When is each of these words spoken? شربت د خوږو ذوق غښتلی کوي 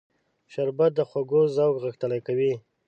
شربت 0.51 0.91
د 0.95 0.99
خوږو 1.09 1.41
ذوق 1.55 1.75
غښتلی 1.83 2.19
کوي 2.27 2.53